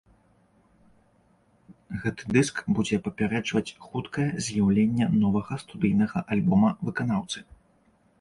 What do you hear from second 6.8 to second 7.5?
выканаўцы.